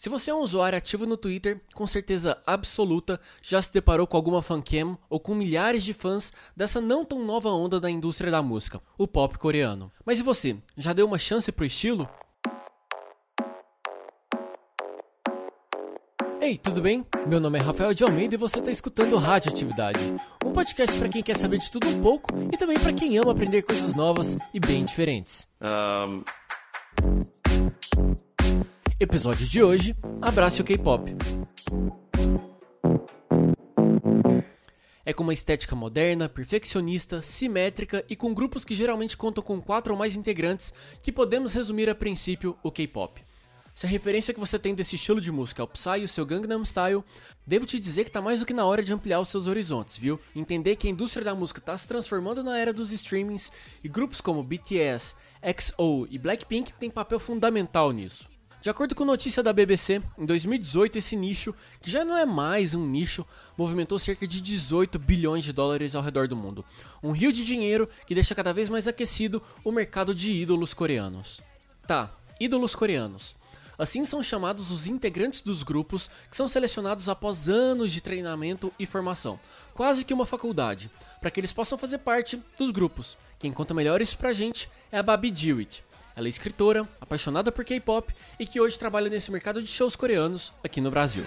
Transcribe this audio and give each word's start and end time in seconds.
Se 0.00 0.08
você 0.08 0.30
é 0.30 0.34
um 0.34 0.38
usuário 0.38 0.78
ativo 0.78 1.04
no 1.04 1.14
Twitter, 1.14 1.60
com 1.74 1.86
certeza 1.86 2.38
absoluta 2.46 3.20
já 3.42 3.60
se 3.60 3.70
deparou 3.70 4.06
com 4.06 4.16
alguma 4.16 4.40
fancam 4.40 4.96
ou 5.10 5.20
com 5.20 5.34
milhares 5.34 5.84
de 5.84 5.92
fãs 5.92 6.32
dessa 6.56 6.80
não 6.80 7.04
tão 7.04 7.22
nova 7.22 7.50
onda 7.50 7.78
da 7.78 7.90
indústria 7.90 8.30
da 8.30 8.40
música, 8.40 8.80
o 8.96 9.06
pop 9.06 9.36
coreano. 9.36 9.92
Mas 10.02 10.18
e 10.18 10.22
você, 10.22 10.56
já 10.74 10.94
deu 10.94 11.04
uma 11.04 11.18
chance 11.18 11.52
pro 11.52 11.66
estilo? 11.66 12.08
Ei, 16.40 16.56
tudo 16.56 16.80
bem? 16.80 17.04
Meu 17.26 17.38
nome 17.38 17.58
é 17.58 17.62
Rafael 17.62 17.92
de 17.92 18.02
Almeida 18.02 18.36
e 18.36 18.38
você 18.38 18.60
está 18.60 18.70
escutando 18.70 19.18
Radioatividade, 19.18 20.00
um 20.42 20.50
podcast 20.50 20.98
para 20.98 21.10
quem 21.10 21.22
quer 21.22 21.36
saber 21.36 21.58
de 21.58 21.70
tudo 21.70 21.86
um 21.88 22.00
pouco 22.00 22.28
e 22.50 22.56
também 22.56 22.80
para 22.80 22.94
quem 22.94 23.18
ama 23.18 23.32
aprender 23.32 23.60
coisas 23.60 23.94
novas 23.94 24.38
e 24.54 24.58
bem 24.58 24.82
diferentes. 24.82 25.46
Um... 25.60 26.24
Episódio 29.02 29.48
de 29.48 29.62
hoje: 29.62 29.96
Abrace 30.20 30.60
o 30.60 30.64
K-pop. 30.64 31.16
É 35.06 35.14
com 35.14 35.22
uma 35.22 35.32
estética 35.32 35.74
moderna, 35.74 36.28
perfeccionista, 36.28 37.22
simétrica 37.22 38.04
e 38.10 38.14
com 38.14 38.34
grupos 38.34 38.62
que 38.62 38.74
geralmente 38.74 39.16
contam 39.16 39.42
com 39.42 39.58
quatro 39.58 39.94
ou 39.94 39.98
mais 39.98 40.16
integrantes 40.16 40.74
que 41.02 41.10
podemos 41.10 41.54
resumir 41.54 41.88
a 41.88 41.94
princípio 41.94 42.58
o 42.62 42.70
K-pop. 42.70 43.24
Se 43.74 43.86
a 43.86 43.88
referência 43.88 44.34
que 44.34 44.40
você 44.40 44.58
tem 44.58 44.74
desse 44.74 44.96
estilo 44.96 45.18
de 45.18 45.32
música 45.32 45.62
é 45.62 45.64
o 45.64 45.68
Psy 45.68 46.00
e 46.00 46.04
o 46.04 46.08
seu 46.08 46.26
Gangnam 46.26 46.62
Style, 46.62 47.02
devo 47.46 47.64
te 47.64 47.80
dizer 47.80 48.04
que 48.04 48.10
tá 48.10 48.20
mais 48.20 48.40
do 48.40 48.44
que 48.44 48.52
na 48.52 48.66
hora 48.66 48.82
de 48.82 48.92
ampliar 48.92 49.20
os 49.20 49.30
seus 49.30 49.46
horizontes, 49.46 49.96
viu? 49.96 50.20
Entender 50.36 50.76
que 50.76 50.86
a 50.86 50.90
indústria 50.90 51.24
da 51.24 51.34
música 51.34 51.60
está 51.60 51.74
se 51.74 51.88
transformando 51.88 52.44
na 52.44 52.58
era 52.58 52.70
dos 52.70 52.92
streamings 52.92 53.50
e 53.82 53.88
grupos 53.88 54.20
como 54.20 54.42
BTS, 54.42 55.16
XO 55.58 56.06
e 56.10 56.18
Blackpink 56.18 56.74
têm 56.74 56.90
papel 56.90 57.18
fundamental 57.18 57.92
nisso. 57.92 58.29
De 58.60 58.68
acordo 58.68 58.94
com 58.94 59.06
notícia 59.06 59.42
da 59.42 59.54
BBC, 59.54 60.02
em 60.18 60.26
2018 60.26 60.98
esse 60.98 61.16
nicho, 61.16 61.54
que 61.80 61.90
já 61.90 62.04
não 62.04 62.14
é 62.14 62.26
mais 62.26 62.74
um 62.74 62.86
nicho, 62.86 63.24
movimentou 63.56 63.98
cerca 63.98 64.28
de 64.28 64.38
18 64.38 64.98
bilhões 64.98 65.44
de 65.44 65.52
dólares 65.52 65.94
ao 65.94 66.02
redor 66.02 66.28
do 66.28 66.36
mundo. 66.36 66.62
Um 67.02 67.10
rio 67.10 67.32
de 67.32 67.42
dinheiro 67.42 67.88
que 68.06 68.14
deixa 68.14 68.34
cada 68.34 68.52
vez 68.52 68.68
mais 68.68 68.86
aquecido 68.86 69.42
o 69.64 69.72
mercado 69.72 70.14
de 70.14 70.30
ídolos 70.30 70.74
coreanos. 70.74 71.40
Tá, 71.86 72.14
ídolos 72.38 72.74
coreanos. 72.74 73.34
Assim 73.78 74.04
são 74.04 74.22
chamados 74.22 74.70
os 74.70 74.86
integrantes 74.86 75.40
dos 75.40 75.62
grupos 75.62 76.10
que 76.30 76.36
são 76.36 76.46
selecionados 76.46 77.08
após 77.08 77.48
anos 77.48 77.90
de 77.90 78.02
treinamento 78.02 78.70
e 78.78 78.84
formação, 78.84 79.40
quase 79.72 80.04
que 80.04 80.12
uma 80.12 80.26
faculdade, 80.26 80.90
para 81.18 81.30
que 81.30 81.40
eles 81.40 81.50
possam 81.50 81.78
fazer 81.78 81.96
parte 81.96 82.38
dos 82.58 82.70
grupos. 82.70 83.16
Quem 83.38 83.52
conta 83.52 83.72
melhor 83.72 84.02
isso 84.02 84.18
pra 84.18 84.34
gente 84.34 84.70
é 84.92 84.98
a 84.98 85.02
Babi 85.02 85.30
Dewitt, 85.30 85.82
ela 86.20 86.28
é 86.28 86.30
escritora, 86.30 86.86
apaixonada 87.00 87.50
por 87.50 87.64
K-pop 87.64 88.14
e 88.38 88.46
que 88.46 88.60
hoje 88.60 88.78
trabalha 88.78 89.08
nesse 89.08 89.32
mercado 89.32 89.62
de 89.62 89.68
shows 89.68 89.96
coreanos 89.96 90.52
aqui 90.62 90.78
no 90.78 90.90
Brasil. 90.90 91.24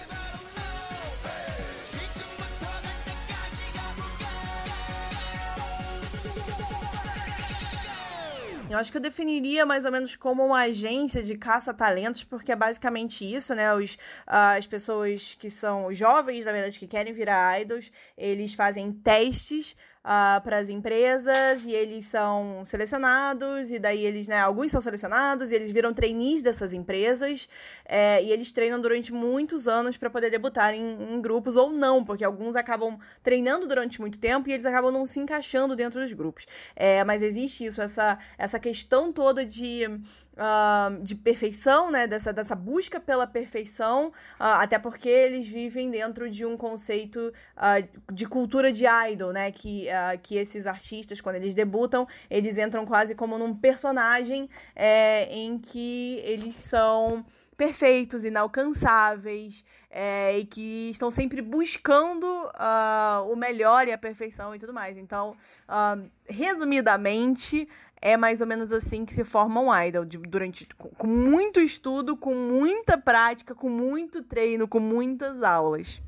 Eu 8.69 8.79
acho 8.79 8.91
que 8.91 8.97
eu 8.97 9.01
definiria 9.01 9.65
mais 9.67 9.85
ou 9.85 9.91
menos 9.91 10.15
como 10.15 10.43
uma 10.43 10.61
agência 10.61 11.21
de 11.21 11.37
caça-talentos, 11.37 12.23
porque 12.23 12.51
é 12.51 12.55
basicamente 12.55 13.23
isso, 13.23 13.53
né? 13.53 13.71
Os, 13.73 13.93
uh, 13.93 14.57
as 14.57 14.65
pessoas 14.65 15.35
que 15.37 15.49
são 15.49 15.93
jovens, 15.93 16.45
na 16.45 16.51
verdade, 16.51 16.79
que 16.79 16.87
querem 16.87 17.13
virar 17.13 17.61
idols, 17.61 17.91
eles 18.17 18.55
fazem 18.55 18.91
testes 18.91 19.75
uh, 20.03 20.33
ah, 20.35 20.41
para 20.43 20.57
as 20.57 20.69
empresas 20.69 21.65
e 21.65 21.71
eles 21.71 22.05
são 22.05 22.63
selecionados, 22.65 23.71
e 23.71 23.79
daí 23.79 24.05
eles, 24.05 24.27
né, 24.27 24.39
alguns 24.39 24.69
são 24.69 24.81
selecionados 24.81 25.51
e 25.51 25.55
eles 25.55 25.71
viram 25.71 25.93
trainees 25.93 26.41
dessas 26.41 26.73
empresas 26.73 27.47
é, 27.85 28.23
e 28.23 28.31
eles 28.31 28.51
treinam 28.51 28.79
durante 28.79 29.13
muitos 29.13 29.67
anos 29.67 29.97
para 29.97 30.09
poder 30.09 30.29
debutar 30.29 30.73
em, 30.73 31.15
em, 31.15 31.21
grupos 31.21 31.55
ou 31.55 31.71
não, 31.71 32.03
porque 32.03 32.23
alguns 32.23 32.55
acabam 32.55 32.99
treinando 33.21 33.67
durante 33.67 34.01
muito 34.01 34.19
tempo 34.19 34.49
e 34.49 34.53
eles 34.53 34.65
acabam 34.65 34.91
não 34.91 35.05
se 35.05 35.19
encaixando 35.19 35.75
dentro 35.75 36.01
dos 36.01 36.11
grupos. 36.11 36.45
É, 36.75 37.03
mas 37.03 37.21
existe 37.21 37.65
isso, 37.65 37.81
essa, 37.81 38.17
essa 38.37 38.59
questão 38.59 39.11
toda 39.11 39.45
de 39.45 39.87
uh, 40.33 41.01
de 41.01 41.15
perfeição, 41.15 41.91
né? 41.91 42.07
Dessa, 42.07 42.33
dessa 42.33 42.55
busca 42.55 42.99
pela 42.99 43.25
perfeição, 43.27 44.07
uh, 44.07 44.13
até 44.59 44.77
porque 44.79 45.09
eles 45.09 45.47
vivem 45.47 45.89
dentro 45.89 46.29
de 46.29 46.45
um 46.45 46.57
conceito 46.57 47.33
uh, 47.57 48.13
de 48.13 48.27
cultura 48.27 48.71
de 48.71 48.85
idol, 48.85 49.31
né? 49.31 49.51
Que, 49.51 49.87
que 50.21 50.35
esses 50.35 50.67
artistas, 50.67 51.21
quando 51.21 51.35
eles 51.35 51.53
debutam, 51.53 52.07
eles 52.29 52.57
entram 52.57 52.85
quase 52.85 53.15
como 53.15 53.37
num 53.37 53.55
personagem 53.55 54.49
é, 54.75 55.25
em 55.33 55.57
que 55.57 56.19
eles 56.23 56.55
são 56.55 57.25
perfeitos, 57.55 58.23
inalcançáveis, 58.23 59.63
é, 59.89 60.39
e 60.39 60.45
que 60.45 60.89
estão 60.89 61.09
sempre 61.09 61.41
buscando 61.41 62.25
uh, 62.25 63.31
o 63.31 63.35
melhor 63.35 63.87
e 63.87 63.91
a 63.91 63.97
perfeição 63.97 64.55
e 64.55 64.59
tudo 64.59 64.73
mais. 64.73 64.97
Então, 64.97 65.35
uh, 65.69 66.09
resumidamente, 66.27 67.67
é 68.01 68.17
mais 68.17 68.41
ou 68.41 68.47
menos 68.47 68.71
assim 68.73 69.05
que 69.05 69.13
se 69.13 69.23
forma 69.23 69.61
um 69.61 69.73
idol, 69.73 70.03
de, 70.03 70.17
durante 70.17 70.67
com 70.75 71.07
muito 71.07 71.59
estudo, 71.59 72.17
com 72.17 72.33
muita 72.33 72.97
prática, 72.97 73.53
com 73.55 73.69
muito 73.69 74.21
treino, 74.23 74.67
com 74.67 74.79
muitas 74.79 75.41
aulas. 75.41 76.01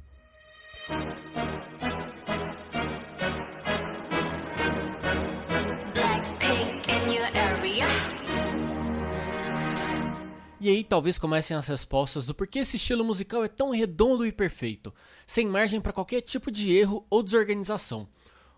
E 10.66 10.70
aí 10.72 10.84
talvez 10.84 11.20
comecem 11.20 11.56
as 11.56 11.68
respostas 11.68 12.26
do 12.26 12.34
porquê 12.34 12.58
esse 12.58 12.78
estilo 12.78 13.06
musical 13.06 13.44
é 13.44 13.48
tão 13.48 13.70
redondo 13.70 14.26
e 14.26 14.31
perfeito, 14.31 14.92
sem 15.28 15.46
margem 15.46 15.80
para 15.80 15.94
qualquer 15.94 16.22
tipo 16.22 16.50
de 16.50 16.76
erro 16.76 17.06
ou 17.08 17.22
desorganização. 17.22 18.08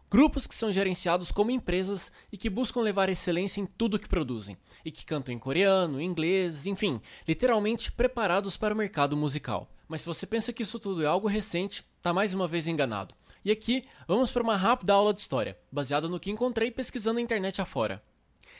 Grupos 0.09 0.47
que 0.47 0.55
são 0.55 0.71
gerenciados 0.71 1.33
como 1.33 1.51
empresas 1.51 2.09
e 2.31 2.37
que 2.37 2.49
buscam 2.49 2.79
levar 2.79 3.09
excelência 3.09 3.59
em 3.59 3.65
tudo 3.65 3.99
que 3.99 4.07
produzem, 4.07 4.55
e 4.85 4.89
que 4.89 5.05
cantam 5.05 5.35
em 5.35 5.37
coreano, 5.37 6.01
inglês, 6.01 6.65
enfim, 6.65 7.01
literalmente 7.27 7.91
preparados 7.91 8.55
para 8.55 8.73
o 8.73 8.77
mercado 8.77 9.17
musical. 9.17 9.69
Mas 9.85 9.99
se 9.99 10.07
você 10.07 10.25
pensa 10.25 10.53
que 10.53 10.63
isso 10.63 10.79
tudo 10.79 11.03
é 11.03 11.07
algo 11.07 11.27
recente, 11.27 11.83
tá 12.01 12.13
mais 12.13 12.33
uma 12.33 12.47
vez 12.47 12.69
enganado. 12.69 13.13
E 13.43 13.51
aqui 13.51 13.83
vamos 14.07 14.31
para 14.31 14.43
uma 14.43 14.55
rápida 14.55 14.93
aula 14.93 15.13
de 15.13 15.19
história, 15.19 15.59
baseada 15.69 16.07
no 16.07 16.21
que 16.21 16.31
encontrei 16.31 16.71
pesquisando 16.71 17.15
na 17.15 17.21
internet 17.21 17.61
afora. 17.61 18.01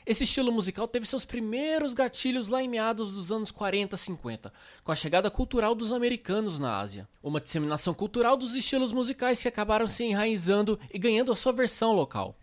Esse 0.08 0.24
estilo 0.24 0.54
musical 0.54 0.88
teve 0.88 1.06
seus 1.06 1.26
primeiros 1.26 1.94
gatilhos 1.94 2.48
lá 2.48 2.64
em 2.64 2.70
meados 2.70 3.12
dos 3.12 3.30
anos 3.30 3.52
40, 3.52 3.98
50, 3.98 4.54
com 4.82 4.90
a 4.94 4.96
chegada 4.96 5.30
cultural 5.30 5.76
dos 5.76 5.92
americanos 5.92 6.60
na 6.60 6.78
Ásia. 6.78 7.10
Uma 7.22 7.42
disseminação 7.42 7.94
cultural 7.94 8.38
dos 8.38 8.56
estilos 8.56 8.94
musicais 8.94 9.42
que 9.42 9.50
acabaram 9.50 9.86
se 9.86 10.06
enraizando 10.06 10.80
e 10.94 10.98
ganhando 10.98 11.30
a 11.30 11.36
sua 11.36 11.52
versão 11.52 11.92
local. 11.92 12.38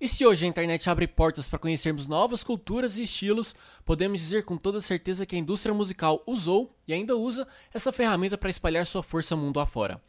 E 0.00 0.08
se 0.08 0.24
hoje 0.24 0.46
a 0.46 0.48
internet 0.48 0.88
abre 0.88 1.06
portas 1.06 1.46
para 1.46 1.58
conhecermos 1.58 2.06
novas 2.06 2.42
culturas 2.42 2.96
e 2.96 3.02
estilos, 3.02 3.54
podemos 3.84 4.18
dizer 4.18 4.46
com 4.46 4.56
toda 4.56 4.80
certeza 4.80 5.26
que 5.26 5.36
a 5.36 5.38
indústria 5.38 5.74
musical 5.74 6.22
usou 6.26 6.74
e 6.88 6.94
ainda 6.94 7.14
usa 7.18 7.46
essa 7.70 7.92
ferramenta 7.92 8.38
para 8.38 8.48
espalhar 8.48 8.86
sua 8.86 9.02
força 9.02 9.36
mundo 9.36 9.60
afora. 9.60 10.00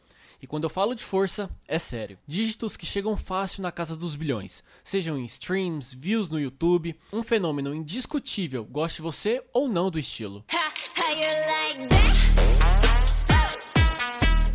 E 0.42 0.46
quando 0.46 0.64
eu 0.64 0.70
falo 0.70 0.92
de 0.92 1.04
força, 1.04 1.48
é 1.68 1.78
sério. 1.78 2.18
Dígitos 2.26 2.76
que 2.76 2.84
chegam 2.84 3.16
fácil 3.16 3.62
na 3.62 3.70
casa 3.70 3.96
dos 3.96 4.16
bilhões, 4.16 4.64
sejam 4.82 5.16
em 5.16 5.24
streams, 5.24 5.94
views 5.94 6.28
no 6.30 6.40
YouTube, 6.40 6.98
um 7.12 7.22
fenômeno 7.22 7.72
indiscutível, 7.72 8.64
goste 8.64 9.00
você 9.00 9.40
ou 9.52 9.68
não 9.68 9.88
do 9.88 10.00
estilo. 10.00 10.44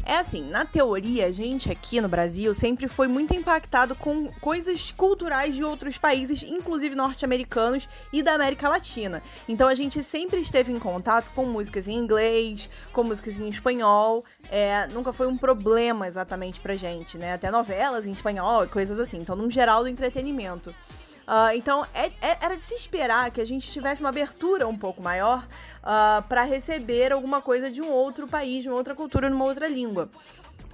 É 0.10 0.20
assim, 0.20 0.42
na 0.42 0.64
teoria, 0.64 1.26
a 1.26 1.32
gente 1.32 1.70
aqui 1.70 2.00
no 2.00 2.08
Brasil 2.08 2.54
sempre 2.54 2.88
foi 2.88 3.10
muito 3.10 3.36
impactado 3.36 3.94
com 3.94 4.32
coisas 4.40 4.90
culturais 4.92 5.54
de 5.54 5.66
outros 5.66 5.98
países, 5.98 6.44
inclusive 6.44 6.96
norte-americanos 6.96 7.90
e 8.14 8.24
da 8.24 8.34
América 8.34 8.70
Latina. 8.70 9.22
Então 9.50 9.68
a 9.68 9.76
gente 9.76 10.02
sempre 10.02 10.40
esteve 10.40 10.72
em 10.72 10.80
contato 10.80 11.30
com 11.32 11.46
músicas 11.46 11.90
em 11.90 11.96
inglês, 11.96 12.70
com 12.94 13.04
músicas 13.04 13.38
em 13.38 13.50
espanhol. 13.50 14.24
É, 14.50 14.88
nunca 14.94 15.12
foi 15.12 15.28
um 15.28 15.36
problema 15.36 16.08
exatamente 16.08 16.62
pra 16.62 16.74
gente, 16.74 17.18
né? 17.18 17.34
Até 17.34 17.52
novelas 17.52 18.08
em 18.08 18.14
espanhol 18.14 18.64
e 18.64 18.70
coisas 18.70 18.98
assim. 18.98 19.18
Então, 19.18 19.36
num 19.36 19.50
geral 19.50 19.84
do 19.84 19.90
entretenimento. 19.90 20.74
Uh, 21.28 21.52
então, 21.56 21.86
é, 21.94 22.06
é, 22.22 22.38
era 22.42 22.56
de 22.56 22.64
se 22.64 22.74
esperar 22.74 23.30
que 23.32 23.42
a 23.42 23.46
gente 23.46 23.70
tivesse 23.70 24.02
uma 24.02 24.08
abertura 24.08 24.66
um 24.66 24.78
pouco 24.78 25.02
maior 25.02 25.44
uh, 25.44 25.48
ah, 25.84 26.24
para 26.30 26.44
receber 26.44 27.12
alguma 27.12 27.42
coisa 27.42 27.70
de 27.70 27.82
um 27.82 27.92
outro 27.92 28.28
país, 28.28 28.64
de 28.64 28.70
uma 28.70 28.78
outra 28.78 28.96
cultura, 28.96 29.30
numa 29.30 29.44
outra 29.44 29.68
língua. 29.68 30.10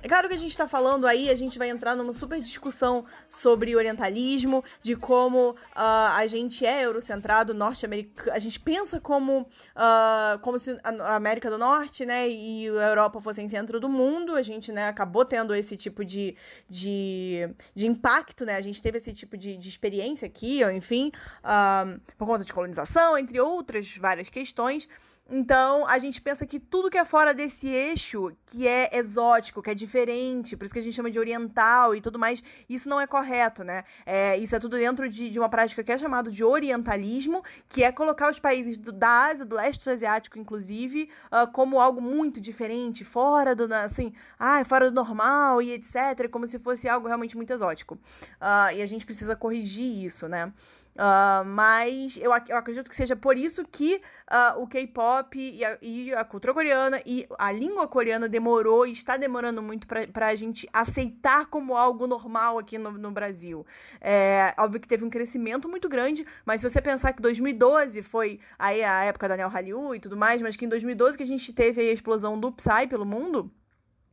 É 0.03 0.07
claro 0.09 0.27
que 0.27 0.33
a 0.33 0.37
gente 0.37 0.51
está 0.51 0.67
falando 0.67 1.07
aí, 1.07 1.29
a 1.29 1.35
gente 1.35 1.57
vai 1.57 1.69
entrar 1.69 1.95
numa 1.95 2.11
super 2.11 2.41
discussão 2.41 3.05
sobre 3.29 3.73
orientalismo, 3.73 4.61
de 4.81 4.97
como 4.97 5.51
uh, 5.51 5.55
a 5.75 6.27
gente 6.27 6.65
é 6.65 6.83
eurocentrado, 6.83 7.53
norte-americano. 7.53 8.35
A 8.35 8.39
gente 8.39 8.59
pensa 8.59 8.99
como, 8.99 9.43
uh, 9.43 10.37
como 10.41 10.59
se 10.59 10.77
a 10.83 11.15
América 11.15 11.49
do 11.49 11.57
Norte 11.57 12.05
né, 12.05 12.27
e 12.29 12.67
a 12.67 12.89
Europa 12.89 13.21
fossem 13.21 13.47
centro 13.47 13.79
do 13.79 13.87
mundo. 13.87 14.35
A 14.35 14.41
gente 14.41 14.73
né, 14.73 14.89
acabou 14.89 15.23
tendo 15.23 15.55
esse 15.55 15.77
tipo 15.77 16.03
de, 16.03 16.35
de, 16.67 17.49
de 17.73 17.87
impacto, 17.87 18.43
né? 18.43 18.57
A 18.57 18.61
gente 18.61 18.83
teve 18.83 18.97
esse 18.97 19.13
tipo 19.13 19.37
de, 19.37 19.55
de 19.55 19.69
experiência 19.69 20.25
aqui, 20.25 20.61
ou 20.65 20.69
enfim, 20.69 21.13
uh, 21.45 21.97
por 22.17 22.27
conta 22.27 22.43
de 22.43 22.51
colonização, 22.51 23.17
entre 23.17 23.39
outras 23.39 23.95
várias 23.95 24.27
questões. 24.29 24.85
Então, 25.29 25.87
a 25.87 25.97
gente 25.99 26.21
pensa 26.21 26.45
que 26.45 26.59
tudo 26.59 26.89
que 26.89 26.97
é 26.97 27.05
fora 27.05 27.33
desse 27.33 27.67
eixo, 27.69 28.35
que 28.45 28.67
é 28.67 28.89
exótico, 28.97 29.61
que 29.61 29.69
é 29.69 29.73
diferente, 29.73 30.57
por 30.57 30.65
isso 30.65 30.73
que 30.73 30.79
a 30.79 30.83
gente 30.83 30.93
chama 30.93 31.09
de 31.09 31.17
oriental 31.17 31.95
e 31.95 32.01
tudo 32.01 32.19
mais, 32.19 32.43
isso 32.67 32.89
não 32.89 32.99
é 32.99 33.07
correto, 33.07 33.63
né? 33.63 33.85
É, 34.05 34.37
isso 34.37 34.53
é 34.53 34.59
tudo 34.59 34.77
dentro 34.77 35.07
de, 35.07 35.29
de 35.29 35.39
uma 35.39 35.47
prática 35.47 35.81
que 35.81 35.91
é 35.93 35.97
chamada 35.97 36.29
de 36.29 36.43
orientalismo, 36.43 37.41
que 37.69 37.83
é 37.83 37.91
colocar 37.91 38.29
os 38.29 38.37
países 38.37 38.77
do, 38.77 38.91
da 38.91 39.27
Ásia, 39.27 39.45
do 39.45 39.55
leste 39.55 39.89
asiático, 39.89 40.37
inclusive, 40.37 41.09
uh, 41.31 41.49
como 41.53 41.79
algo 41.79 42.01
muito 42.01 42.41
diferente, 42.41 43.05
fora 43.05 43.55
do, 43.55 43.73
assim, 43.73 44.13
ah, 44.37 44.63
fora 44.65 44.91
do 44.91 44.95
normal 44.95 45.61
e 45.61 45.71
etc., 45.71 46.29
como 46.29 46.45
se 46.45 46.59
fosse 46.59 46.89
algo 46.89 47.07
realmente 47.07 47.37
muito 47.37 47.53
exótico. 47.53 47.95
Uh, 47.95 48.75
e 48.75 48.81
a 48.81 48.85
gente 48.85 49.05
precisa 49.05 49.37
corrigir 49.37 50.03
isso, 50.03 50.27
né? 50.27 50.51
Uh, 50.93 51.43
mas 51.45 52.17
eu, 52.17 52.31
eu, 52.47 52.57
acredito 52.57 52.87
que 52.87 52.95
seja 52.95 53.15
por 53.15 53.35
isso 53.35 53.65
que 53.65 53.95
uh, 54.29 54.61
o 54.61 54.67
K-pop 54.67 55.35
e, 55.39 55.61
e, 55.81 56.13
a 56.13 56.23
cultura 56.23 56.53
coreana 56.53 57.01
e 57.03 57.27
a 57.39 57.51
língua 57.51 57.87
coreana 57.87 58.29
demorou 58.29 58.85
e 58.85 58.91
está 58.91 59.17
demorando 59.17 59.61
muito 59.61 59.87
para 59.87 60.27
a 60.27 60.35
gente 60.35 60.69
aceitar 60.71 61.47
como 61.47 61.75
algo 61.75 62.05
normal 62.05 62.59
aqui 62.59 62.77
no, 62.77 62.91
no 62.91 63.11
Brasil. 63.11 63.65
É, 63.99 64.53
óbvio 64.57 64.79
que 64.79 64.87
teve 64.87 65.03
um 65.03 65.09
crescimento 65.09 65.67
muito 65.67 65.89
grande, 65.89 66.25
mas 66.45 66.61
se 66.61 66.69
você 66.69 66.79
pensar 66.79 67.13
que 67.13 67.21
2012 67.21 68.03
foi 68.03 68.39
aí 68.59 68.83
a 68.83 69.05
época 69.05 69.27
da 69.27 69.35
Neo 69.35 69.49
Hallyu 69.49 69.95
e 69.95 69.99
tudo 69.99 70.15
mais, 70.15 70.43
mas 70.43 70.55
que 70.55 70.65
em 70.65 70.69
2012 70.69 71.17
que 71.17 71.23
a 71.23 71.27
gente 71.27 71.51
teve 71.53 71.81
a 71.81 71.91
explosão 71.91 72.39
do 72.39 72.51
Psy 72.51 72.85
pelo 72.87 73.05
mundo 73.05 73.51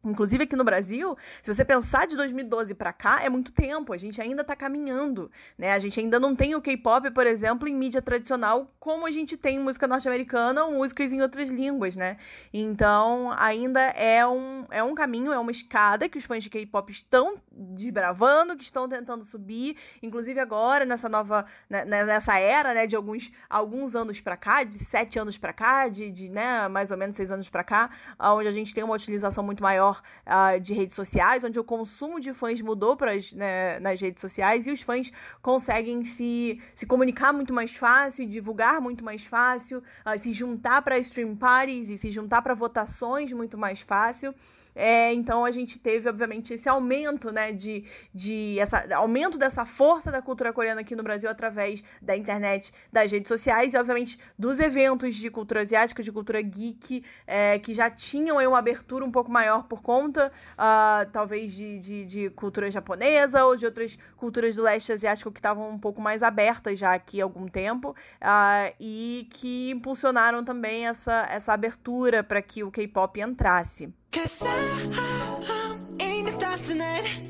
Inclusive 0.02 0.44
aqui 0.44 0.56
no 0.56 0.64
Brasil, 0.64 1.14
se 1.42 1.52
você 1.52 1.62
pensar 1.62 2.06
de 2.06 2.16
2012 2.16 2.74
para 2.74 2.90
cá, 2.90 3.22
é 3.22 3.28
muito 3.28 3.52
tempo, 3.52 3.92
a 3.92 3.98
gente 3.98 4.18
ainda 4.18 4.42
tá 4.42 4.56
caminhando, 4.56 5.30
né? 5.58 5.72
A 5.72 5.78
gente 5.78 6.00
ainda 6.00 6.18
não 6.18 6.34
tem 6.34 6.54
o 6.54 6.62
K-pop, 6.62 7.10
por 7.10 7.26
exemplo, 7.26 7.68
em 7.68 7.74
mídia 7.74 8.00
tradicional, 8.00 8.74
como 8.80 9.06
a 9.06 9.10
gente 9.10 9.36
tem 9.36 9.58
música 9.58 9.86
norte-americana 9.86 10.64
ou 10.64 10.72
músicas 10.72 11.12
em 11.12 11.20
outras 11.20 11.50
línguas, 11.50 11.96
né? 11.96 12.16
Então, 12.50 13.30
ainda 13.38 13.78
é 13.90 14.26
um, 14.26 14.64
é 14.70 14.82
um 14.82 14.94
caminho, 14.94 15.32
é 15.32 15.38
uma 15.38 15.50
escada 15.50 16.08
que 16.08 16.16
os 16.16 16.24
fãs 16.24 16.42
de 16.42 16.48
K-pop 16.48 16.90
estão 16.90 17.36
desbravando, 17.52 18.56
que 18.56 18.64
estão 18.64 18.88
tentando 18.88 19.22
subir, 19.22 19.76
inclusive 20.02 20.40
agora 20.40 20.86
nessa 20.86 21.10
nova 21.10 21.44
né, 21.68 21.84
né 21.84 22.06
nessa 22.06 22.38
era, 22.38 22.72
né, 22.72 22.86
de 22.86 22.96
alguns 22.96 23.30
alguns 23.50 23.94
anos 23.94 24.18
para 24.18 24.36
cá, 24.36 24.64
de 24.64 24.78
sete 24.78 25.18
anos 25.18 25.36
para 25.36 25.52
cá, 25.52 25.88
de, 25.88 26.10
de, 26.10 26.30
né, 26.30 26.68
mais 26.68 26.90
ou 26.90 26.96
menos 26.96 27.16
seis 27.16 27.30
anos 27.30 27.50
para 27.50 27.62
cá, 27.62 27.90
onde 28.18 28.48
a 28.48 28.52
gente 28.52 28.74
tem 28.74 28.82
uma 28.82 28.94
utilização 28.94 29.44
muito 29.44 29.62
maior 29.62 29.89
maior 29.90 30.02
uh, 30.26 30.60
de 30.60 30.72
redes 30.72 30.94
sociais, 30.94 31.42
onde 31.44 31.58
o 31.58 31.64
consumo 31.64 32.20
de 32.20 32.32
fãs 32.32 32.60
mudou 32.60 32.96
pras, 32.96 33.32
né, 33.32 33.78
nas 33.80 34.00
redes 34.00 34.20
sociais 34.20 34.66
e 34.66 34.70
os 34.70 34.82
fãs 34.82 35.10
conseguem 35.42 36.04
se, 36.04 36.60
se 36.74 36.86
comunicar 36.86 37.32
muito 37.32 37.52
mais 37.52 37.74
fácil, 37.74 38.26
divulgar 38.26 38.80
muito 38.80 39.04
mais 39.04 39.24
fácil, 39.24 39.82
uh, 40.06 40.18
se 40.18 40.32
juntar 40.32 40.82
para 40.82 40.98
stream 40.98 41.36
parties 41.36 41.90
e 41.90 41.96
se 41.96 42.10
juntar 42.10 42.42
para 42.42 42.54
votações 42.54 43.32
muito 43.32 43.58
mais 43.58 43.80
fácil. 43.80 44.34
É, 44.74 45.12
então 45.12 45.44
a 45.44 45.50
gente 45.50 45.78
teve, 45.78 46.08
obviamente, 46.08 46.54
esse 46.54 46.68
aumento, 46.68 47.32
né, 47.32 47.52
de, 47.52 47.84
de 48.14 48.58
essa, 48.58 48.86
aumento 48.94 49.38
dessa 49.38 49.64
força 49.64 50.10
da 50.10 50.22
cultura 50.22 50.52
coreana 50.52 50.80
aqui 50.80 50.94
no 50.96 51.02
Brasil 51.02 51.28
através 51.28 51.82
da 52.00 52.16
internet, 52.16 52.72
das 52.92 53.10
redes 53.10 53.28
sociais 53.28 53.74
e, 53.74 53.78
obviamente, 53.78 54.18
dos 54.38 54.58
eventos 54.60 55.16
de 55.16 55.30
cultura 55.30 55.62
asiática, 55.62 56.02
de 56.02 56.12
cultura 56.12 56.40
geek, 56.40 57.04
é, 57.26 57.58
que 57.58 57.74
já 57.74 57.90
tinham 57.90 58.38
aí 58.38 58.46
uma 58.46 58.58
abertura 58.58 59.04
um 59.04 59.10
pouco 59.10 59.30
maior 59.30 59.64
por 59.64 59.82
conta, 59.82 60.32
uh, 60.52 61.10
talvez, 61.12 61.52
de, 61.52 61.78
de, 61.78 62.04
de, 62.04 62.30
cultura 62.30 62.70
japonesa 62.70 63.44
ou 63.44 63.56
de 63.56 63.64
outras 63.66 63.98
culturas 64.16 64.56
do 64.56 64.62
leste 64.62 64.92
asiático 64.92 65.30
que 65.30 65.38
estavam 65.38 65.70
um 65.70 65.78
pouco 65.78 66.00
mais 66.00 66.22
abertas 66.22 66.78
já 66.78 66.94
aqui 66.94 67.20
há 67.20 67.24
algum 67.24 67.46
tempo 67.46 67.90
uh, 67.90 68.74
e 68.78 69.28
que 69.30 69.70
impulsionaram 69.70 70.44
também 70.44 70.86
essa, 70.86 71.26
essa 71.30 71.52
abertura 71.52 72.22
para 72.22 72.40
que 72.42 72.62
o 72.62 72.70
K-pop 72.70 73.20
entrasse. 73.20 73.92
Cause 74.12 74.42
I, 74.42 75.78
I'm 76.00 76.24
the 76.24 76.32
stars 76.32 76.66
tonight 76.66 77.28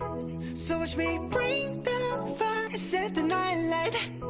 So 0.55 0.79
watch 0.79 0.97
me 0.97 1.19
bring 1.29 1.82
the 1.82 2.35
fire, 2.38 2.75
set 2.75 3.15
the 3.15 3.23
night 3.23 3.69
light 3.69 4.21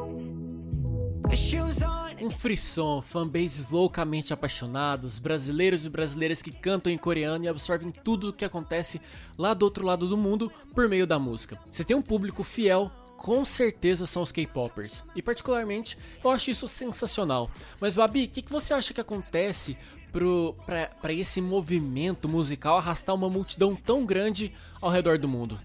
um 2.23 2.29
frisson, 2.29 3.01
fanbases 3.01 3.71
loucamente 3.71 4.31
apaixonados, 4.31 5.17
brasileiros 5.17 5.85
e 5.85 5.89
brasileiras 5.89 6.39
que 6.41 6.51
cantam 6.51 6.93
em 6.93 6.97
coreano 6.97 7.45
e 7.45 7.47
absorvem 7.47 7.91
tudo 7.91 8.29
o 8.29 8.33
que 8.33 8.45
acontece 8.45 9.01
lá 9.37 9.55
do 9.55 9.63
outro 9.63 9.83
lado 9.83 10.07
do 10.07 10.15
mundo 10.15 10.51
por 10.75 10.87
meio 10.87 11.07
da 11.07 11.17
música. 11.17 11.59
Você 11.71 11.83
tem 11.83 11.97
um 11.97 12.01
público 12.01 12.43
fiel, 12.43 12.91
com 13.17 13.43
certeza 13.43 14.05
são 14.05 14.21
os 14.21 14.31
K-popers. 14.31 15.03
E 15.15 15.21
particularmente, 15.21 15.97
eu 16.23 16.29
acho 16.29 16.51
isso 16.51 16.67
sensacional. 16.67 17.49
Mas 17.79 17.95
Babi, 17.95 18.25
o 18.25 18.27
que, 18.27 18.43
que 18.43 18.51
você 18.51 18.73
acha 18.73 18.93
que 18.93 19.01
acontece 19.01 19.75
para 20.11 21.13
esse 21.13 21.41
movimento 21.41 22.27
musical 22.27 22.77
arrastar 22.77 23.15
uma 23.15 23.29
multidão 23.29 23.75
tão 23.75 24.05
grande 24.05 24.51
ao 24.81 24.89
redor 24.89 25.17
do 25.17 25.27
mundo? 25.27 25.59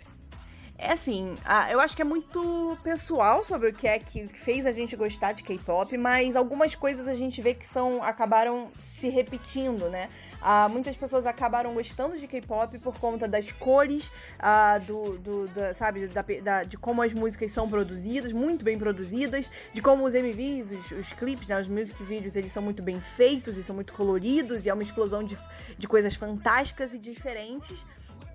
É 0.79 0.93
assim, 0.93 1.35
eu 1.71 1.81
acho 1.81 1.97
que 1.97 2.03
é 2.03 2.05
muito 2.05 2.77
pessoal 2.83 3.43
sobre 3.43 3.71
o 3.71 3.73
que 3.73 3.89
é 3.89 3.99
que 3.99 4.27
fez 4.27 4.67
a 4.67 4.73
gente 4.73 4.95
gostar 4.95 5.33
de 5.33 5.43
K-pop, 5.43 5.97
mas 5.97 6.37
algumas 6.37 6.75
coisas 6.75 7.09
a 7.09 7.15
gente 7.15 7.41
vê 7.41 7.55
que 7.55 7.65
são 7.65 8.03
acabaram 8.03 8.71
se 8.77 9.09
repetindo, 9.09 9.89
né? 9.89 10.11
Ah, 10.41 10.69
muitas 10.69 10.95
pessoas 10.95 11.25
acabaram 11.25 11.73
gostando 11.73 12.19
de 12.19 12.27
K-pop 12.27 12.79
por 12.81 12.99
conta 12.99 13.27
das 13.27 13.51
cores, 13.51 14.11
ah, 14.39 14.77
do, 14.79 15.17
do, 15.19 15.51
sabe, 15.73 16.09
da, 16.09 16.23
da, 16.43 16.63
de 16.63 16.77
como 16.77 17.01
as 17.01 17.15
músicas 17.15 17.51
são 17.51 17.69
produzidas, 17.71 18.33
muito 18.33 18.63
bem 18.63 18.79
produzidas, 18.79 19.51
de 19.73 19.81
como 19.81 20.05
os 20.05 20.13
MVs, 20.13 20.73
os, 20.73 20.91
os 20.91 21.13
clipes, 21.13 21.49
né, 21.49 21.59
os 21.59 21.69
music 21.69 22.03
videos, 22.03 22.37
eles 22.37 22.53
são 22.53 22.63
muito 22.63 22.83
bem 22.83 23.01
feitos 23.01 23.57
e 23.57 23.63
são 23.63 23.75
muito 23.75 23.95
coloridos 23.95 24.67
e 24.67 24.69
é 24.69 24.75
uma 24.75 24.83
explosão 24.83 25.25
de, 25.25 25.39
de 25.79 25.89
coisas 25.89 26.15
fantásticas 26.15 26.93
e 26.93 26.99
diferentes 26.99 27.87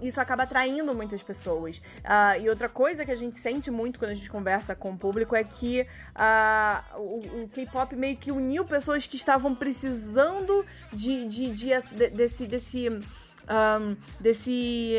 isso 0.02 0.20
acaba 0.20 0.44
atraindo 0.44 0.94
muitas 0.96 1.22
pessoas. 1.24 1.78
Uh, 1.78 2.42
e 2.42 2.50
outra 2.50 2.68
coisa 2.68 3.06
que 3.06 3.12
a 3.12 3.16
gente 3.16 3.36
sente 3.36 3.70
muito 3.70 4.00
quando 4.00 4.12
a 4.12 4.16
gente 4.16 4.30
conversa 4.30 4.76
com 4.76 4.92
o 4.92 4.98
público 4.98 5.36
é 5.36 5.44
que 5.44 5.82
uh, 5.82 7.00
o, 7.00 7.44
o 7.44 7.50
K-pop 7.50 7.96
meio 7.96 8.18
que 8.18 8.32
uniu 8.32 8.66
pessoas 8.66 9.06
que 9.06 9.16
estavam 9.16 9.54
precisando 9.54 10.66
de, 10.92 11.28
de, 11.28 11.54
de, 11.54 11.70
de 11.78 12.10
desse. 12.10 12.48
desse 12.48 12.90
um, 12.90 13.96
desse 14.20 14.98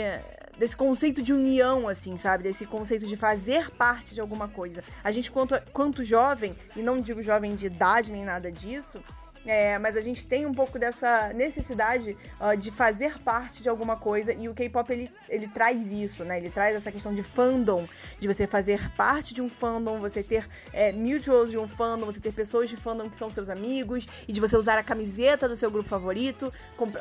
desse 0.58 0.76
conceito 0.76 1.22
de 1.22 1.32
união, 1.32 1.88
assim, 1.88 2.16
sabe? 2.16 2.44
Desse 2.44 2.66
conceito 2.66 3.06
de 3.06 3.16
fazer 3.16 3.70
parte 3.70 4.14
de 4.14 4.20
alguma 4.20 4.46
coisa. 4.46 4.84
A 5.02 5.10
gente, 5.10 5.30
quanto, 5.30 5.60
quanto 5.72 6.04
jovem, 6.04 6.54
e 6.76 6.82
não 6.82 7.00
digo 7.00 7.22
jovem 7.22 7.56
de 7.56 7.66
idade 7.66 8.12
nem 8.12 8.24
nada 8.24 8.52
disso, 8.52 9.02
é, 9.44 9.78
mas 9.78 9.96
a 9.96 10.00
gente 10.00 10.26
tem 10.26 10.46
um 10.46 10.54
pouco 10.54 10.78
dessa 10.78 11.32
necessidade 11.32 12.16
uh, 12.40 12.56
de 12.56 12.70
fazer 12.70 13.18
parte 13.18 13.62
de 13.62 13.68
alguma 13.68 13.96
coisa 13.96 14.32
e 14.32 14.48
o 14.48 14.54
K-pop 14.54 14.92
ele, 14.92 15.10
ele 15.28 15.48
traz 15.48 15.90
isso, 15.90 16.24
né? 16.24 16.38
Ele 16.38 16.50
traz 16.50 16.76
essa 16.76 16.92
questão 16.92 17.12
de 17.12 17.22
fandom, 17.22 17.86
de 18.20 18.28
você 18.28 18.46
fazer 18.46 18.90
parte 18.92 19.34
de 19.34 19.42
um 19.42 19.50
fandom, 19.50 19.98
você 19.98 20.22
ter 20.22 20.48
é, 20.72 20.92
mutuals 20.92 21.50
de 21.50 21.58
um 21.58 21.66
fandom, 21.66 22.06
você 22.06 22.20
ter 22.20 22.32
pessoas 22.32 22.70
de 22.70 22.76
fandom 22.76 23.10
que 23.10 23.16
são 23.16 23.28
seus 23.28 23.50
amigos 23.50 24.06
e 24.28 24.32
de 24.32 24.40
você 24.40 24.56
usar 24.56 24.78
a 24.78 24.82
camiseta 24.82 25.48
do 25.48 25.56
seu 25.56 25.70
grupo 25.70 25.88
favorito, 25.88 26.52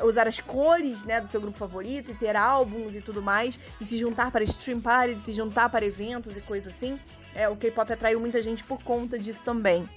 usar 0.04 0.26
as 0.26 0.40
cores, 0.40 1.04
né, 1.04 1.20
do 1.20 1.28
seu 1.28 1.40
grupo 1.40 1.56
favorito 1.56 2.10
e 2.10 2.14
ter 2.14 2.34
álbuns 2.34 2.96
e 2.96 3.00
tudo 3.00 3.22
mais 3.22 3.58
e 3.80 3.84
se 3.84 3.96
juntar 3.96 4.30
para 4.32 4.42
stream 4.44 4.80
parties, 4.80 5.22
se 5.22 5.32
juntar 5.32 5.68
para 5.68 5.84
eventos 5.84 6.36
e 6.36 6.40
coisas 6.40 6.74
assim. 6.74 6.98
É, 7.34 7.48
o 7.48 7.56
K-pop 7.56 7.90
atraiu 7.92 8.20
muita 8.20 8.42
gente 8.42 8.64
por 8.64 8.82
conta 8.82 9.18
disso 9.18 9.42
também. 9.42 9.88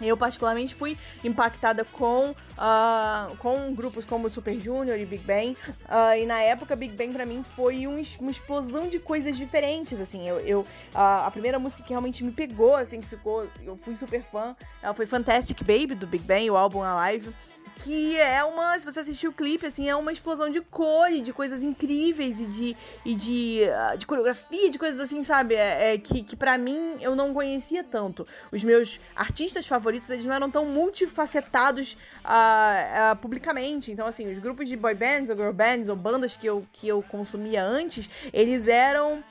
Eu, 0.00 0.16
particularmente, 0.16 0.74
fui 0.74 0.96
impactada 1.24 1.84
com, 1.84 2.30
uh, 2.30 3.36
com 3.38 3.74
grupos 3.74 4.04
como 4.04 4.28
Super 4.30 4.58
Junior 4.58 4.98
e 4.98 5.04
Big 5.04 5.24
Bang. 5.24 5.56
Uh, 5.86 6.18
e 6.20 6.26
na 6.26 6.40
época, 6.40 6.76
Big 6.76 6.94
Bang 6.94 7.12
para 7.12 7.24
mim 7.24 7.42
foi 7.42 7.86
um, 7.86 8.02
uma 8.20 8.30
explosão 8.30 8.88
de 8.88 8.98
coisas 8.98 9.36
diferentes. 9.36 10.00
Assim, 10.00 10.28
eu, 10.28 10.38
eu 10.40 10.60
uh, 10.60 11.24
a 11.24 11.30
primeira 11.30 11.58
música 11.58 11.82
que 11.82 11.90
realmente 11.90 12.22
me 12.22 12.32
pegou, 12.32 12.74
assim, 12.74 13.00
que 13.00 13.06
ficou. 13.06 13.48
Eu 13.64 13.76
fui 13.76 13.96
super 13.96 14.22
fã, 14.22 14.54
foi 14.94 15.06
Fantastic 15.06 15.58
Baby 15.58 15.94
do 15.94 16.06
Big 16.06 16.24
Bang, 16.24 16.50
o 16.50 16.56
álbum 16.56 16.82
Alive 16.82 17.34
que 17.78 18.18
é 18.18 18.42
uma, 18.44 18.78
se 18.78 18.84
você 18.84 19.00
assistir 19.00 19.28
o 19.28 19.32
clipe, 19.32 19.66
assim, 19.66 19.88
é 19.88 19.94
uma 19.94 20.12
explosão 20.12 20.50
de 20.50 20.60
cor 20.60 21.10
e 21.10 21.20
de 21.20 21.32
coisas 21.32 21.62
incríveis 21.62 22.40
e 22.40 22.46
de, 22.46 22.76
e 23.04 23.14
de, 23.14 23.62
uh, 23.92 23.96
de 23.96 24.06
coreografia, 24.06 24.70
de 24.70 24.78
coisas 24.78 25.00
assim, 25.00 25.22
sabe? 25.22 25.54
É, 25.54 25.94
é 25.94 25.98
que, 25.98 26.22
que 26.22 26.36
para 26.36 26.58
mim 26.58 26.96
eu 27.00 27.14
não 27.14 27.32
conhecia 27.32 27.84
tanto. 27.84 28.26
Os 28.50 28.64
meus 28.64 29.00
artistas 29.14 29.66
favoritos, 29.66 30.10
eles 30.10 30.24
não 30.24 30.34
eram 30.34 30.50
tão 30.50 30.66
multifacetados 30.66 31.94
uh, 32.24 33.12
uh, 33.12 33.16
publicamente. 33.16 33.92
Então, 33.92 34.06
assim, 34.06 34.30
os 34.30 34.38
grupos 34.38 34.68
de 34.68 34.76
boy 34.76 34.94
bands 34.94 35.30
ou 35.30 35.36
girl 35.36 35.52
bands 35.52 35.88
ou 35.88 35.96
bandas 35.96 36.36
que 36.36 36.46
eu, 36.46 36.66
que 36.72 36.88
eu 36.88 37.02
consumia 37.02 37.64
antes, 37.64 38.10
eles 38.32 38.66
eram 38.66 39.22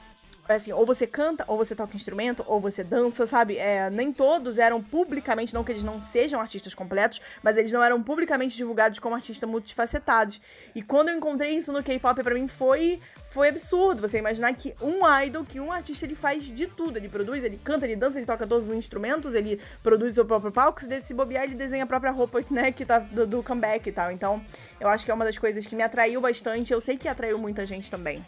assim, 0.56 0.72
ou 0.72 0.86
você 0.86 1.06
canta, 1.06 1.44
ou 1.48 1.58
você 1.58 1.76
toca 1.76 1.96
instrumento, 1.96 2.44
ou 2.48 2.60
você 2.60 2.84
dança, 2.84 3.26
sabe? 3.26 3.58
É, 3.58 3.90
nem 3.90 4.12
todos 4.12 4.58
eram 4.58 4.82
publicamente, 4.82 5.54
não 5.54 5.64
que 5.64 5.72
eles 5.72 5.84
não 5.84 6.00
sejam 6.00 6.40
artistas 6.40 6.74
completos, 6.74 7.22
mas 7.44 7.58
eles 7.58 7.72
não 7.72 7.84
eram 7.84 8.02
publicamente 8.02 8.56
divulgados 8.56 9.00
como 9.00 9.16
artistas 9.16 9.50
multifacetados. 9.50 10.40
E 10.74 10.82
quando 10.82 11.10
eu 11.10 11.18
encontrei 11.18 11.52
isso 11.52 11.72
no 11.72 11.84
K-pop, 11.84 12.24
para 12.24 12.34
mim 12.34 12.48
foi 12.48 13.00
foi 13.30 13.50
absurdo 13.50 14.02
você 14.02 14.18
imaginar 14.18 14.54
que 14.56 14.74
um 14.82 15.00
idol, 15.22 15.44
que 15.44 15.60
um 15.60 15.72
artista, 15.72 16.06
ele 16.06 16.16
faz 16.16 16.46
de 16.46 16.66
tudo. 16.66 16.98
Ele 16.98 17.10
produz, 17.10 17.44
ele 17.44 17.60
canta, 17.64 17.86
ele 17.86 17.96
dança, 17.96 18.18
ele 18.18 18.26
toca 18.26 18.48
todos 18.48 18.68
os 18.68 18.74
instrumentos, 18.74 19.36
ele 19.36 19.60
produz 19.84 20.18
o 20.18 20.26
próprio 20.26 20.52
palco, 20.52 20.82
se, 20.82 21.02
se 21.02 21.14
bobear, 21.14 21.44
ele 21.44 21.56
desenha 21.56 21.84
a 21.84 21.88
própria 21.88 22.12
roupa, 22.12 22.44
né, 22.50 22.72
que 22.72 22.86
tá 22.86 23.00
do, 23.00 23.28
do 23.28 23.44
comeback 23.44 23.88
e 23.88 23.92
tal. 23.92 24.12
Então, 24.12 24.44
eu 24.80 24.88
acho 24.88 25.06
que 25.06 25.12
é 25.12 25.14
uma 25.14 25.26
das 25.26 25.38
coisas 25.38 25.66
que 25.68 25.76
me 25.76 25.84
atraiu 25.84 26.22
bastante. 26.22 26.72
Eu 26.72 26.80
sei 26.80 26.98
que 26.98 27.08
atraiu 27.08 27.38
muita 27.38 27.66
gente 27.66 27.92
também. 27.92 28.26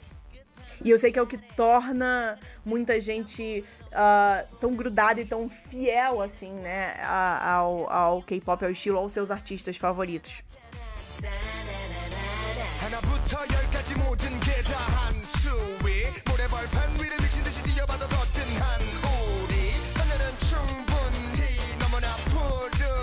E 0.83 0.89
eu 0.89 0.97
sei 0.97 1.11
que 1.11 1.19
é 1.19 1.21
o 1.21 1.27
que 1.27 1.37
torna 1.37 2.37
muita 2.65 2.99
gente 3.01 3.63
uh, 3.87 4.55
tão 4.59 4.75
grudada 4.75 5.19
e 5.19 5.25
tão 5.25 5.49
fiel, 5.49 6.21
assim, 6.21 6.51
né, 6.53 6.95
ao, 7.03 7.91
ao 7.91 8.21
K-pop, 8.23 8.63
ao 8.63 8.71
estilo, 8.71 8.97
aos 8.97 9.11
seus 9.11 9.29
artistas 9.29 9.77
favoritos. 9.77 10.33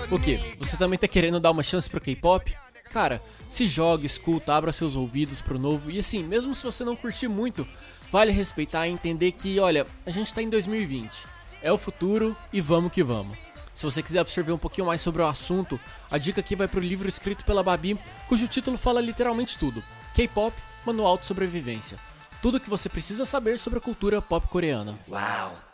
O 0.09 0.19
que? 0.19 0.37
Você 0.57 0.77
também 0.77 0.97
tá 0.97 1.07
querendo 1.07 1.39
dar 1.39 1.51
uma 1.51 1.61
chance 1.61 1.89
pro 1.89 1.99
K-pop? 1.99 2.55
Cara, 2.87 3.21
se 3.47 3.67
joga, 3.67 4.05
escuta, 4.05 4.53
abra 4.53 4.71
seus 4.71 4.95
ouvidos 4.95 5.41
pro 5.41 5.59
novo. 5.59 5.91
E 5.91 5.99
assim, 5.99 6.23
mesmo 6.23 6.53
se 6.55 6.63
você 6.63 6.83
não 6.83 6.95
curtir 6.95 7.27
muito, 7.27 7.67
vale 8.11 8.31
respeitar 8.31 8.87
e 8.87 8.91
entender 8.91 9.31
que, 9.31 9.59
olha, 9.59 9.85
a 10.05 10.09
gente 10.09 10.33
tá 10.33 10.41
em 10.41 10.49
2020. 10.49 11.27
É 11.61 11.71
o 11.71 11.77
futuro 11.77 12.35
e 12.51 12.61
vamos 12.61 12.91
que 12.91 13.03
vamos. 13.03 13.37
Se 13.73 13.83
você 13.83 14.01
quiser 14.01 14.19
absorver 14.19 14.51
um 14.51 14.57
pouquinho 14.57 14.87
mais 14.87 15.01
sobre 15.01 15.21
o 15.21 15.27
assunto, 15.27 15.79
a 16.09 16.17
dica 16.17 16.41
aqui 16.41 16.55
vai 16.55 16.67
pro 16.67 16.79
livro 16.79 17.07
escrito 17.07 17.45
pela 17.45 17.61
Babi, 17.61 17.99
cujo 18.27 18.47
título 18.47 18.75
fala 18.75 18.99
literalmente 18.99 19.57
tudo: 19.57 19.83
K-pop, 20.15 20.55
Manual 20.83 21.17
de 21.17 21.27
Sobrevivência. 21.27 21.97
Tudo 22.41 22.57
o 22.57 22.59
que 22.59 22.69
você 22.69 22.89
precisa 22.89 23.25
saber 23.25 23.59
sobre 23.59 23.77
a 23.79 23.81
cultura 23.81 24.21
pop 24.21 24.47
coreana. 24.47 24.97
Uau! 25.07 25.66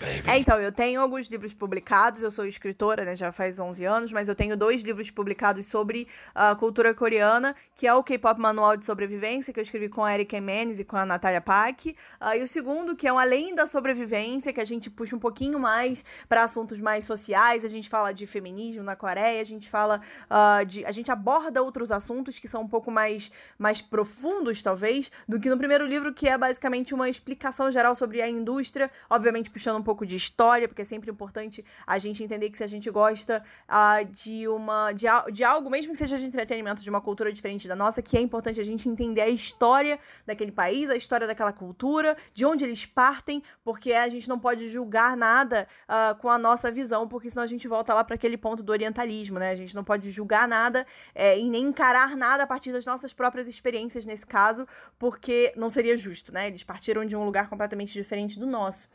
Baby. 0.00 0.28
É, 0.28 0.38
então, 0.38 0.58
eu 0.60 0.72
tenho 0.72 1.00
alguns 1.00 1.28
livros 1.28 1.54
publicados, 1.54 2.22
eu 2.24 2.30
sou 2.32 2.44
escritora, 2.44 3.04
né, 3.04 3.14
já 3.14 3.30
faz 3.30 3.60
11 3.60 3.84
anos, 3.84 4.12
mas 4.12 4.28
eu 4.28 4.34
tenho 4.34 4.56
dois 4.56 4.82
livros 4.82 5.08
publicados 5.08 5.66
sobre 5.66 6.08
a 6.34 6.52
uh, 6.52 6.56
cultura 6.56 6.92
coreana, 6.92 7.54
que 7.76 7.86
é 7.86 7.94
o 7.94 8.02
K-Pop 8.02 8.40
Manual 8.40 8.76
de 8.76 8.84
Sobrevivência, 8.84 9.52
que 9.52 9.60
eu 9.60 9.62
escrevi 9.62 9.88
com 9.88 10.04
a 10.04 10.12
Erika 10.12 10.40
Menes 10.40 10.80
e 10.80 10.84
com 10.84 10.96
a 10.96 11.06
Natália 11.06 11.40
Pack, 11.40 11.96
uh, 12.20 12.36
e 12.36 12.42
o 12.42 12.48
segundo, 12.48 12.96
que 12.96 13.06
é 13.06 13.12
um 13.12 13.18
Além 13.18 13.54
da 13.54 13.66
Sobrevivência, 13.66 14.52
que 14.52 14.60
a 14.60 14.64
gente 14.64 14.90
puxa 14.90 15.14
um 15.14 15.18
pouquinho 15.20 15.60
mais 15.60 16.04
para 16.28 16.42
assuntos 16.42 16.80
mais 16.80 17.04
sociais, 17.04 17.64
a 17.64 17.68
gente 17.68 17.88
fala 17.88 18.12
de 18.12 18.26
feminismo 18.26 18.82
na 18.82 18.96
Coreia, 18.96 19.40
a 19.40 19.44
gente 19.44 19.68
fala 19.68 20.00
uh, 20.28 20.66
de... 20.66 20.84
a 20.84 20.90
gente 20.90 21.10
aborda 21.12 21.62
outros 21.62 21.92
assuntos 21.92 22.40
que 22.40 22.48
são 22.48 22.62
um 22.62 22.68
pouco 22.68 22.90
mais, 22.90 23.30
mais 23.56 23.80
profundos, 23.80 24.60
talvez, 24.60 25.10
do 25.28 25.38
que 25.38 25.48
no 25.48 25.56
primeiro 25.56 25.86
livro, 25.86 26.12
que 26.12 26.28
é 26.28 26.36
basicamente 26.36 26.92
uma 26.92 27.08
explicação 27.08 27.70
geral 27.70 27.94
sobre 27.94 28.20
a 28.20 28.28
indústria, 28.28 28.90
obviamente 29.20 29.50
puxando 29.50 29.76
um 29.76 29.82
pouco 29.82 30.06
de 30.06 30.16
história, 30.16 30.66
porque 30.66 30.82
é 30.82 30.84
sempre 30.84 31.10
importante 31.10 31.62
a 31.86 31.98
gente 31.98 32.24
entender 32.24 32.48
que 32.48 32.56
se 32.56 32.64
a 32.64 32.66
gente 32.66 32.90
gosta 32.90 33.44
uh, 33.68 34.04
de 34.06 34.48
uma 34.48 34.92
de, 34.92 35.06
de 35.32 35.44
algo, 35.44 35.68
mesmo 35.68 35.92
que 35.92 35.98
seja 35.98 36.16
de 36.16 36.24
entretenimento, 36.24 36.82
de 36.82 36.88
uma 36.88 37.00
cultura 37.00 37.30
diferente 37.30 37.68
da 37.68 37.76
nossa, 37.76 38.00
que 38.00 38.16
é 38.16 38.20
importante 38.20 38.58
a 38.58 38.64
gente 38.64 38.88
entender 38.88 39.20
a 39.20 39.28
história 39.28 39.98
daquele 40.26 40.50
país, 40.50 40.88
a 40.88 40.96
história 40.96 41.26
daquela 41.26 41.52
cultura, 41.52 42.16
de 42.32 42.46
onde 42.46 42.64
eles 42.64 42.86
partem, 42.86 43.42
porque 43.62 43.92
a 43.92 44.08
gente 44.08 44.28
não 44.28 44.38
pode 44.38 44.68
julgar 44.68 45.16
nada 45.16 45.68
uh, 45.88 46.18
com 46.18 46.30
a 46.30 46.38
nossa 46.38 46.70
visão, 46.70 47.06
porque 47.06 47.28
senão 47.28 47.42
a 47.42 47.46
gente 47.46 47.68
volta 47.68 47.92
lá 47.92 48.02
para 48.02 48.14
aquele 48.14 48.38
ponto 48.38 48.62
do 48.62 48.72
orientalismo, 48.72 49.38
né? 49.38 49.50
A 49.50 49.56
gente 49.56 49.74
não 49.74 49.84
pode 49.84 50.10
julgar 50.10 50.48
nada 50.48 50.86
é, 51.14 51.38
e 51.38 51.50
nem 51.50 51.64
encarar 51.64 52.16
nada 52.16 52.44
a 52.44 52.46
partir 52.46 52.72
das 52.72 52.86
nossas 52.86 53.12
próprias 53.12 53.46
experiências 53.46 54.06
nesse 54.06 54.26
caso, 54.26 54.66
porque 54.98 55.52
não 55.56 55.68
seria 55.68 55.96
justo, 55.96 56.32
né? 56.32 56.46
Eles 56.46 56.64
partiram 56.64 57.04
de 57.04 57.14
um 57.14 57.24
lugar 57.24 57.48
completamente 57.48 57.92
diferente 57.92 58.38
do 58.38 58.46
nosso. 58.46 58.88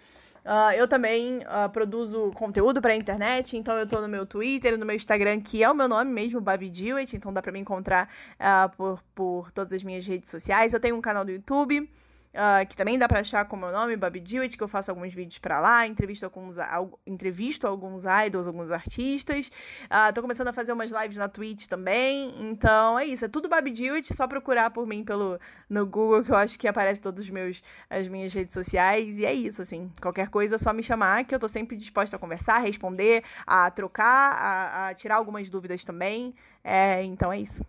Uh, 0.46 0.72
eu 0.78 0.88
também 0.88 1.40
uh, 1.40 1.68
produzo 1.72 2.32
conteúdo 2.36 2.80
pra 2.80 2.96
internet, 2.96 3.58
então 3.58 3.76
eu 3.80 3.88
tô 3.88 4.00
no 4.00 4.08
meu 4.08 4.28
Twitter, 4.28 4.78
no 4.78 4.86
meu 4.86 4.96
Instagram, 4.96 5.42
que 5.42 5.64
é 5.64 5.70
o 5.70 5.74
meu 5.74 5.88
nome 5.88 6.12
mesmo, 6.12 6.40
Babi 6.40 6.70
Dewitt, 6.70 7.16
então 7.16 7.34
dá 7.34 7.42
pra 7.42 7.52
me 7.52 7.58
encontrar 7.58 8.08
uh, 8.40 8.70
por, 8.78 9.04
por 9.16 9.52
todas 9.52 9.74
as 9.74 9.84
minhas 9.84 10.06
redes 10.06 10.30
sociais. 10.30 10.72
Eu 10.72 10.80
tenho 10.80 10.96
um 10.96 11.02
canal 11.02 11.26
do 11.26 11.32
YouTube 11.32 11.90
uh, 12.36 12.68
que 12.68 12.76
também 12.76 13.00
dá 13.00 13.08
pra 13.08 13.22
achar 13.22 13.46
com 13.46 13.56
o 13.56 13.60
meu 13.60 13.72
nome, 13.72 13.96
Babi 13.96 14.20
Dewitt, 14.20 14.58
que 14.58 14.64
eu 14.64 14.68
faço 14.68 14.92
alguns 14.92 15.14
vídeos 15.14 15.40
pra 15.40 15.60
lá, 15.60 15.88
entrevisto 15.88 16.26
alguns, 16.26 16.58
entrevisto 17.06 17.66
alguns 17.66 18.04
idols, 18.26 18.48
alguns 18.48 18.72
artistas. 18.72 19.50
Uh, 19.86 20.14
tô 20.14 20.22
começando 20.22 20.50
a 20.50 20.54
fazer 20.54 20.74
umas 20.74 20.92
lives 20.92 21.18
na 21.18 21.28
Twitch 21.28 21.68
também. 21.68 22.34
Então 22.40 23.00
é 23.00 23.06
isso, 23.06 23.26
é 23.26 23.28
tudo 23.28 23.50
Babi 23.50 23.72
Dewitt, 23.72 24.14
só 24.14 24.28
procurar 24.28 24.70
por 24.70 24.86
mim 24.86 25.04
pelo, 25.04 25.40
no 25.70 25.86
Google, 25.86 26.24
que 26.24 26.32
eu 26.32 26.38
acho 26.38 26.60
que 26.60 26.68
aparece 26.68 27.02
todos 27.02 27.22
os 27.22 27.30
meus, 27.30 27.62
as 27.90 28.08
minhas 28.08 28.34
redes 28.34 28.54
sociais. 28.54 29.18
E 29.18 29.26
é 29.26 29.34
isso, 29.34 29.62
assim. 29.62 29.92
Qualquer 30.02 30.30
coisa 30.30 30.56
é 30.56 30.58
só 30.58 30.74
me 30.74 30.84
chamar, 30.84 31.26
que 31.26 31.34
eu 31.34 31.40
tô 31.40 31.48
sempre 31.48 31.78
disposta 31.78 32.16
a 32.16 32.20
conversar, 32.20 32.60
responder, 32.60 33.24
a 33.46 33.70
trocar, 33.72 34.34
a, 34.34 34.88
a 34.90 34.94
tirar 34.94 35.16
algumas 35.16 35.50
dúvidas 35.50 35.84
também. 35.84 36.34
É, 36.64 37.04
então 37.04 37.32
é 37.32 37.40
isso. 37.40 37.64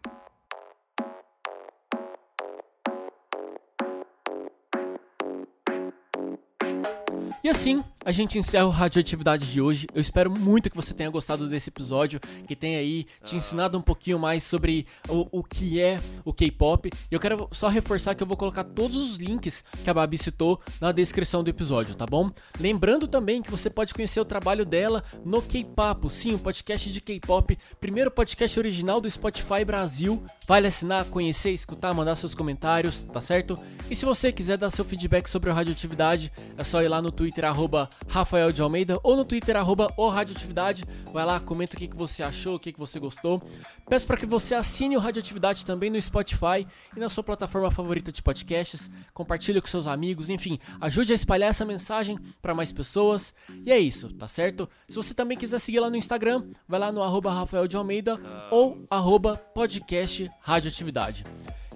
E 7.47 7.49
assim, 7.49 7.85
a 8.07 8.13
gente 8.13 8.39
encerra 8.39 8.65
o 8.67 8.71
Radioatividade 8.71 9.53
de 9.53 9.61
hoje. 9.61 9.87
Eu 9.93 10.01
espero 10.01 10.31
muito 10.31 10.71
que 10.71 10.77
você 10.77 10.95
tenha 10.95 11.11
gostado 11.11 11.49
desse 11.49 11.71
episódio, 11.71 12.21
que 12.47 12.57
tenha 12.57 12.79
aí 12.79 13.05
te 13.23 13.37
ensinado 13.37 13.77
um 13.77 13.83
pouquinho 13.83 14.19
mais 14.19 14.45
sobre 14.45 14.87
o, 15.09 15.27
o 15.39 15.43
que 15.43 15.81
é 15.81 16.01
o 16.25 16.33
K-pop. 16.33 16.91
E 17.11 17.15
eu 17.15 17.21
quero 17.21 17.49
só 17.53 17.69
reforçar 17.69 18.15
que 18.15 18.23
eu 18.23 18.27
vou 18.27 18.37
colocar 18.37 18.65
todos 18.65 18.97
os 18.97 19.17
links 19.17 19.63
que 19.85 19.91
a 19.91 19.95
Babi 19.95 20.17
citou 20.17 20.61
na 20.81 20.93
descrição 20.93 21.45
do 21.45 21.51
episódio, 21.51 21.95
tá 21.95 22.07
bom? 22.07 22.31
Lembrando 22.59 23.07
também 23.07 23.43
que 23.43 23.51
você 23.51 23.69
pode 23.69 23.93
conhecer 23.93 24.21
o 24.21 24.25
trabalho 24.25 24.65
dela 24.65 25.03
no 25.25 25.43
K-Papo, 25.43 26.09
sim, 26.09 26.35
o 26.35 26.39
podcast 26.39 26.91
de 26.91 27.01
K-pop, 27.01 27.59
primeiro 27.81 28.11
podcast 28.11 28.59
original 28.59 29.01
do 29.01 29.11
Spotify 29.11 29.65
Brasil. 29.65 30.23
Vale 30.47 30.69
assinar, 30.69 31.05
conhecer, 31.07 31.51
escutar, 31.51 31.93
mandar 31.93 32.15
seus 32.15 32.35
comentários, 32.35 33.05
tá 33.05 33.21
certo? 33.21 33.59
E 33.91 33.95
se 33.95 34.05
você 34.05 34.33
quiser 34.33 34.57
dar 34.57 34.71
seu 34.71 34.85
feedback 34.85 35.27
sobre 35.27 35.51
a 35.51 35.55
radioatividade, 35.55 36.33
é 36.57 36.65
só 36.65 36.81
ir 36.83 36.89
lá 36.89 37.03
no 37.03 37.11
Twitter 37.11 37.27
Twitter, 37.27 37.45
arroba 37.45 37.89
Rafael 38.09 38.53
de 38.53 38.63
Almeida, 38.63 38.99
ou 39.03 39.17
no 39.17 39.25
Twitter, 39.25 39.57
arroba 39.57 39.93
o 39.97 40.09
Radioatividade. 40.09 40.85
Vai 41.13 41.25
lá, 41.25 41.41
comenta 41.41 41.75
o 41.75 41.79
que, 41.79 41.89
que 41.89 41.97
você 41.97 42.23
achou, 42.23 42.57
o 42.57 42.59
que, 42.59 42.73
que 42.73 42.79
você 42.79 42.99
gostou. 42.99 43.43
Peço 43.89 44.07
para 44.07 44.17
que 44.17 44.27
você 44.27 44.55
assine 44.55 44.97
o 44.97 45.01
Radioatividade 45.01 45.65
também 45.65 45.91
no 45.91 46.01
Spotify 46.01 46.67
e 46.97 47.01
na 47.01 47.09
sua 47.09 47.23
plataforma 47.23 47.71
favorita 47.71 48.13
de 48.13 48.23
podcasts. 48.23 48.91
Compartilhe 49.13 49.61
com 49.61 49.67
seus 49.67 49.87
amigos, 49.87 50.31
enfim, 50.31 50.59
ajude 50.81 51.13
a 51.13 51.15
espalhar 51.15 51.51
essa 51.51 51.65
mensagem 51.65 52.19
para 52.41 52.55
mais 52.55 52.73
pessoas. 52.73 53.35
E 53.65 53.73
é 53.73 53.79
isso, 53.79 54.13
tá 54.15 54.29
certo? 54.29 54.69
Se 54.89 54.97
você 54.97 55.15
também 55.15 55.37
quiser 55.37 55.59
seguir 55.59 55.81
lá 55.81 55.91
no 55.91 55.97
Instagram, 55.97 56.45
vai 56.69 56.81
lá 56.81 56.93
no 56.93 57.03
arroba 57.03 57.33
Rafael 57.33 57.67
de 57.67 57.77
Almeida 57.77 58.21
ou 58.51 58.87
arroba 58.91 59.37
podcast 59.55 60.31
Radioatividade. 60.41 61.25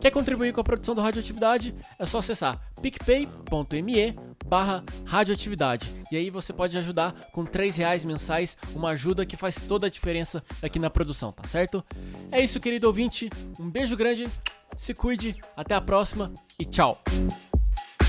Quer 0.00 0.10
contribuir 0.10 0.52
com 0.52 0.62
a 0.62 0.64
produção 0.64 0.94
do 0.94 1.02
Radioatividade? 1.02 1.74
É 1.98 2.06
só 2.06 2.18
acessar 2.18 2.58
picpay.me 2.80 4.29
barra 4.50 4.82
radioatividade. 5.06 5.94
E 6.10 6.16
aí 6.16 6.28
você 6.28 6.52
pode 6.52 6.76
ajudar 6.76 7.12
com 7.32 7.44
3 7.44 7.76
reais 7.76 8.04
mensais, 8.04 8.56
uma 8.74 8.90
ajuda 8.90 9.24
que 9.24 9.36
faz 9.36 9.60
toda 9.60 9.86
a 9.86 9.90
diferença 9.90 10.42
aqui 10.60 10.80
na 10.80 10.90
produção, 10.90 11.30
tá 11.30 11.46
certo? 11.46 11.84
É 12.32 12.42
isso, 12.42 12.58
querido 12.58 12.88
ouvinte. 12.88 13.30
Um 13.60 13.70
beijo 13.70 13.96
grande, 13.96 14.28
se 14.74 14.92
cuide, 14.92 15.36
até 15.56 15.76
a 15.76 15.80
próxima 15.80 16.32
e 16.58 16.64
tchau! 16.64 17.00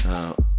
Uh. 0.03 0.50